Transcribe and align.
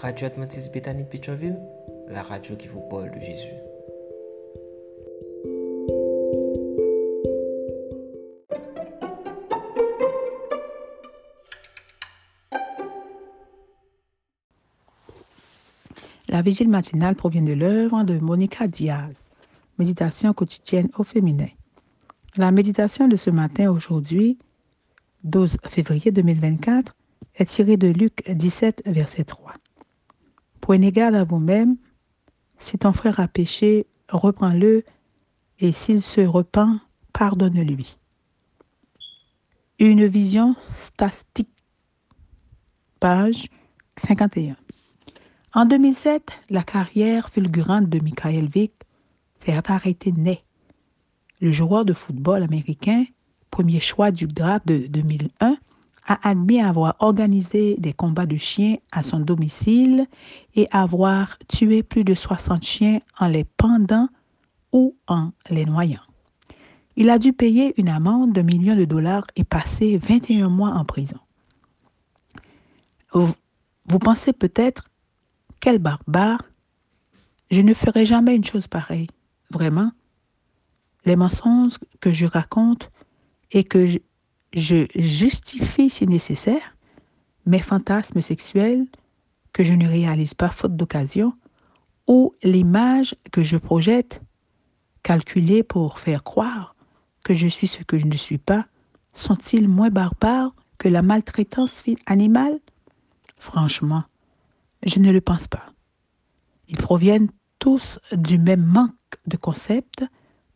Radio 0.00 0.28
Adventiste 0.28 0.72
Bethany 0.72 1.04
de 1.04 1.08
Pétionville, 1.08 1.60
la 2.08 2.22
radio 2.22 2.56
qui 2.56 2.68
vous 2.68 2.80
parle 2.88 3.10
de 3.10 3.20
Jésus. 3.20 3.52
La 16.28 16.40
vigile 16.40 16.70
matinale 16.70 17.14
provient 17.14 17.42
de 17.42 17.52
l'œuvre 17.52 18.02
de 18.04 18.18
Monica 18.18 18.66
Diaz, 18.66 19.28
Méditation 19.78 20.32
quotidienne 20.32 20.88
au 20.96 21.04
féminin. 21.04 21.48
La 22.38 22.50
méditation 22.52 23.06
de 23.06 23.16
ce 23.16 23.28
matin, 23.28 23.70
aujourd'hui, 23.70 24.38
12 25.24 25.58
février 25.68 26.10
2024, 26.10 26.96
est 27.34 27.44
tirée 27.44 27.76
de 27.76 27.88
Luc 27.88 28.22
17, 28.26 28.84
verset 28.86 29.24
3. 29.24 29.59
Prenez 30.70 30.92
garde 30.92 31.16
à 31.16 31.24
vous-même. 31.24 31.78
Si 32.60 32.78
ton 32.78 32.92
frère 32.92 33.18
a 33.18 33.26
péché, 33.26 33.88
reprends-le, 34.08 34.84
et 35.58 35.72
s'il 35.72 36.00
se 36.00 36.20
repent, 36.20 36.78
pardonne-lui. 37.12 37.98
Une 39.80 40.06
vision 40.06 40.54
statique. 40.70 41.50
Page 43.00 43.48
51. 43.96 44.54
En 45.54 45.64
2007, 45.64 46.30
la 46.50 46.62
carrière 46.62 47.30
fulgurante 47.30 47.88
de 47.88 47.98
Michael 47.98 48.46
Vick 48.46 48.72
s'est 49.40 49.60
arrêtée 49.66 50.12
net. 50.12 50.44
Le 51.40 51.50
joueur 51.50 51.84
de 51.84 51.92
football 51.92 52.44
américain, 52.44 53.06
premier 53.50 53.80
choix 53.80 54.12
du 54.12 54.28
draft 54.28 54.68
de 54.68 54.86
2001, 54.86 55.56
a 56.10 56.28
admis 56.28 56.60
avoir 56.60 56.96
organisé 56.98 57.76
des 57.78 57.92
combats 57.92 58.26
de 58.26 58.36
chiens 58.36 58.78
à 58.90 59.04
son 59.04 59.20
domicile 59.20 60.08
et 60.56 60.66
avoir 60.72 61.38
tué 61.46 61.84
plus 61.84 62.02
de 62.02 62.16
60 62.16 62.64
chiens 62.64 63.00
en 63.20 63.28
les 63.28 63.44
pendant 63.44 64.08
ou 64.72 64.96
en 65.06 65.30
les 65.50 65.64
noyant. 65.64 66.02
Il 66.96 67.10
a 67.10 67.20
dû 67.20 67.32
payer 67.32 67.74
une 67.80 67.88
amende 67.88 68.32
de 68.32 68.42
millions 68.42 68.74
de 68.74 68.84
dollars 68.84 69.24
et 69.36 69.44
passer 69.44 69.96
21 69.96 70.48
mois 70.48 70.70
en 70.70 70.84
prison. 70.84 71.20
Vous, 73.12 73.98
pensez 74.00 74.32
peut-être 74.32 74.88
quel 75.60 75.78
barbare 75.78 76.42
Je 77.52 77.60
ne 77.60 77.72
ferai 77.72 78.04
jamais 78.04 78.34
une 78.34 78.44
chose 78.44 78.66
pareille. 78.66 79.08
Vraiment 79.50 79.92
Les 81.04 81.14
mensonges 81.14 81.78
que 82.00 82.10
je 82.10 82.26
raconte 82.26 82.90
et 83.52 83.62
que 83.62 83.86
je, 84.52 84.86
justifie 84.94 85.90
si 85.90 86.06
nécessaire 86.06 86.76
mes 87.46 87.60
fantasmes 87.60 88.20
sexuels 88.20 88.86
que 89.52 89.64
je 89.64 89.72
ne 89.72 89.88
réalise 89.88 90.34
pas 90.34 90.50
faute 90.50 90.76
d'occasion 90.76 91.32
ou 92.06 92.32
l'image 92.42 93.14
que 93.32 93.42
je 93.42 93.56
projette 93.56 94.22
calculée 95.02 95.62
pour 95.62 95.98
faire 95.98 96.22
croire 96.22 96.74
que 97.24 97.34
je 97.34 97.46
suis 97.46 97.66
ce 97.66 97.82
que 97.82 97.98
je 97.98 98.06
ne 98.06 98.16
suis 98.16 98.38
pas 98.38 98.66
sont-ils 99.12 99.68
moins 99.68 99.90
barbares 99.90 100.54
que 100.78 100.88
la 100.88 101.02
maltraitance 101.02 101.82
animale? 102.06 102.58
Franchement, 103.38 104.04
je 104.84 104.98
ne 104.98 105.10
le 105.10 105.20
pense 105.20 105.46
pas. 105.46 105.72
Ils 106.68 106.76
proviennent 106.76 107.30
tous 107.58 107.98
du 108.12 108.38
même 108.38 108.64
manque 108.64 108.94
de 109.26 109.36
concept, 109.36 110.04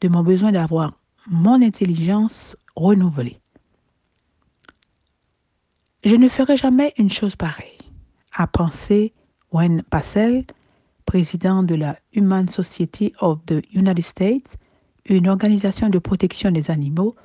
de 0.00 0.08
mon 0.08 0.22
besoin 0.22 0.52
d'avoir 0.52 0.92
mon 1.26 1.62
intelligence 1.62 2.56
renouvelée. 2.76 3.40
Je 6.04 6.16
ne 6.16 6.28
ferai 6.28 6.58
jamais 6.58 6.92
une 6.98 7.08
chose 7.08 7.34
pareille, 7.34 7.78
a 8.34 8.46
pensé 8.46 9.14
Wayne 9.52 9.82
Passel, 9.88 10.44
président 11.06 11.62
de 11.62 11.74
la 11.74 11.96
Human 12.12 12.46
Society 12.46 13.14
of 13.20 13.38
the 13.46 13.62
United 13.72 14.02
States, 14.04 14.58
une 15.06 15.30
organisation 15.30 15.88
de 15.88 15.98
protection 15.98 16.50
des 16.50 16.70
animaux, 16.70 17.16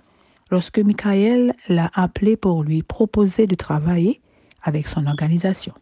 lorsque 0.50 0.80
Michael 0.80 1.54
l'a 1.68 1.92
appelé 1.94 2.38
pour 2.38 2.64
lui 2.64 2.82
proposer 2.82 3.48
de 3.48 3.56
travailler 3.56 4.22
avec 4.64 4.88
son 4.88 5.08
organisation. 5.08 5.74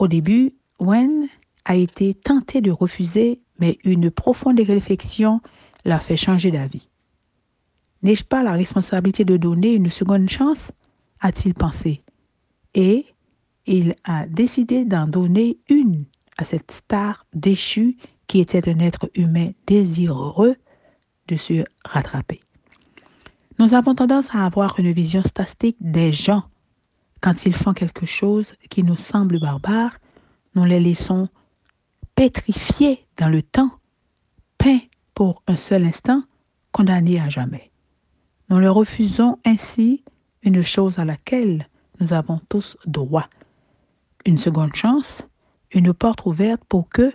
Au 0.00 0.08
début, 0.08 0.54
Wen 0.80 1.28
a 1.64 1.76
été 1.76 2.12
tenté 2.12 2.60
de 2.60 2.72
refuser, 2.72 3.40
mais 3.60 3.78
une 3.84 4.10
profonde 4.10 4.58
réflexion 4.58 5.40
l'a 5.84 6.00
fait 6.00 6.16
changer 6.16 6.50
d'avis. 6.50 6.88
N'ai-je 8.02 8.24
pas 8.24 8.42
la 8.42 8.52
responsabilité 8.52 9.24
de 9.24 9.36
donner 9.36 9.74
une 9.74 9.90
seconde 9.90 10.28
chance? 10.28 10.72
A-t-il 11.20 11.54
pensé. 11.54 12.02
Et 12.74 13.06
il 13.66 13.94
a 14.04 14.26
décidé 14.26 14.84
d'en 14.84 15.06
donner 15.06 15.58
une 15.68 16.04
à 16.36 16.44
cette 16.44 16.70
star 16.70 17.26
déchue 17.34 17.96
qui 18.26 18.40
était 18.40 18.68
un 18.68 18.78
être 18.78 19.10
humain 19.14 19.50
désireux 19.66 20.56
de 21.28 21.36
se 21.36 21.64
rattraper. 21.84 22.40
Nous 23.58 23.74
avons 23.74 23.94
tendance 23.94 24.34
à 24.34 24.46
avoir 24.46 24.78
une 24.78 24.92
vision 24.92 25.22
statistique 25.22 25.76
des 25.80 26.12
gens 26.12 26.44
quand 27.20 27.46
ils 27.46 27.54
font 27.54 27.72
quelque 27.72 28.06
chose 28.06 28.54
qui 28.70 28.82
nous 28.82 28.96
semble 28.96 29.40
barbare, 29.40 29.98
nous 30.54 30.64
les 30.64 30.80
laissons 30.80 31.28
pétrifiés 32.14 33.06
dans 33.16 33.28
le 33.28 33.42
temps, 33.42 33.70
peints 34.56 34.80
pour 35.14 35.42
un 35.46 35.56
seul 35.56 35.84
instant, 35.84 36.22
condamnés 36.72 37.20
à 37.20 37.28
jamais. 37.28 37.70
Nous 38.48 38.58
leur 38.58 38.76
refusons 38.76 39.38
ainsi 39.44 40.04
une 40.42 40.62
chose 40.62 40.98
à 40.98 41.04
laquelle 41.04 41.68
nous 42.00 42.12
avons 42.12 42.40
tous 42.48 42.76
droit, 42.86 43.28
une 44.24 44.38
seconde 44.38 44.74
chance, 44.74 45.22
une 45.72 45.92
porte 45.92 46.24
ouverte 46.26 46.62
pour 46.68 46.88
que, 46.88 47.12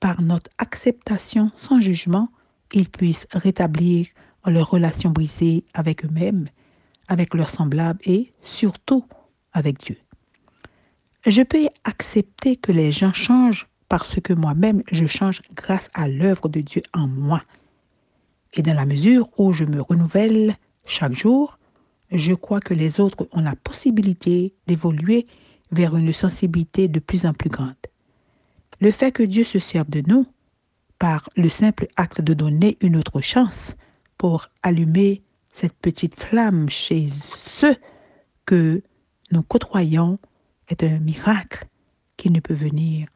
par 0.00 0.20
notre 0.20 0.50
acceptation 0.58 1.50
sans 1.56 1.80
jugement, 1.80 2.28
ils 2.72 2.88
puissent 2.88 3.28
rétablir 3.32 4.06
leurs 4.46 4.70
relations 4.70 5.10
brisées 5.10 5.64
avec 5.74 6.04
eux-mêmes, 6.04 6.46
avec 7.08 7.34
leurs 7.34 7.50
semblables 7.50 8.00
et, 8.04 8.32
surtout, 8.42 9.04
avec 9.52 9.78
Dieu. 9.78 9.96
Je 11.26 11.42
peux 11.42 11.68
accepter 11.84 12.56
que 12.56 12.72
les 12.72 12.92
gens 12.92 13.12
changent 13.12 13.66
parce 13.88 14.20
que 14.20 14.32
moi-même 14.32 14.82
je 14.90 15.06
change 15.06 15.42
grâce 15.54 15.90
à 15.94 16.08
l'œuvre 16.08 16.48
de 16.48 16.60
Dieu 16.60 16.82
en 16.92 17.06
moi. 17.06 17.42
Et 18.54 18.62
dans 18.62 18.74
la 18.74 18.86
mesure 18.86 19.28
où 19.38 19.52
je 19.52 19.64
me 19.64 19.80
renouvelle 19.80 20.56
chaque 20.84 21.14
jour, 21.14 21.58
je 22.10 22.34
crois 22.34 22.60
que 22.60 22.74
les 22.74 23.00
autres 23.00 23.28
ont 23.32 23.40
la 23.40 23.56
possibilité 23.56 24.54
d'évoluer 24.66 25.26
vers 25.72 25.96
une 25.96 26.12
sensibilité 26.12 26.88
de 26.88 27.00
plus 27.00 27.26
en 27.26 27.32
plus 27.32 27.50
grande. 27.50 27.74
Le 28.80 28.90
fait 28.90 29.12
que 29.12 29.22
Dieu 29.22 29.44
se 29.44 29.58
serve 29.58 29.90
de 29.90 30.02
nous, 30.06 30.26
par 30.98 31.28
le 31.36 31.48
simple 31.48 31.88
acte 31.96 32.20
de 32.20 32.34
donner 32.34 32.78
une 32.80 32.96
autre 32.96 33.20
chance 33.20 33.76
pour 34.16 34.48
allumer 34.62 35.22
cette 35.50 35.74
petite 35.74 36.18
flamme 36.18 36.68
chez 36.68 37.08
ceux 37.46 37.76
que 38.44 38.82
nous 39.32 39.42
côtoyons 39.42 40.18
est 40.68 40.82
un 40.82 40.98
miracle 40.98 41.66
qui 42.16 42.30
ne 42.30 42.40
peut 42.40 42.54
venir 42.54 43.08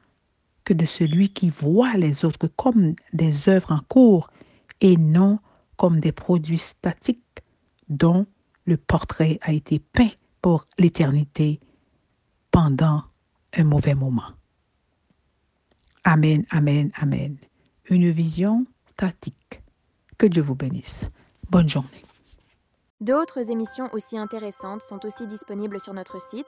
que 0.65 0.75
de 0.75 0.85
celui 0.85 1.31
qui 1.31 1.49
voit 1.49 1.95
les 1.97 2.25
autres 2.25 2.49
comme 2.49 2.95
des 3.13 3.49
œuvres 3.49 3.73
en 3.73 3.81
cours 3.89 4.31
et 4.81 4.97
non 4.97 5.39
comme 5.77 6.01
des 6.01 6.13
produits 6.13 6.59
statiques 6.59 7.43
dont 7.89 8.27
le 8.67 8.77
portrait 8.77 9.39
a 9.43 9.53
été 9.53 9.79
peint 9.79 10.11
pour 10.43 10.67
l'éternité 10.79 11.61
pendant 12.51 13.05
un 13.57 13.65
mauvais 13.65 13.95
moment. 13.95 14.33
Amen, 16.05 16.45
amen, 16.51 16.91
amen. 16.95 17.37
Une 17.87 18.11
vision 18.11 18.67
statique. 18.87 19.63
Que 20.19 20.27
Dieu 20.27 20.43
vous 20.43 20.55
bénisse. 20.55 21.07
Bonne 21.51 21.69
journée. 21.69 22.05
D'autres 23.01 23.51
émissions 23.51 23.89
aussi 23.93 24.19
intéressantes 24.19 24.83
sont 24.83 25.05
aussi 25.07 25.27
disponibles 25.27 25.81
sur 25.81 25.95
notre 25.95 26.21
site 26.21 26.47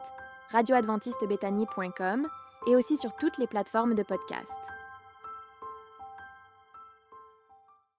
radioadventistebethany.com 0.50 2.28
et 2.66 2.76
aussi 2.76 2.96
sur 2.96 3.16
toutes 3.16 3.38
les 3.38 3.46
plateformes 3.46 3.94
de 3.94 4.02
podcast. 4.02 4.58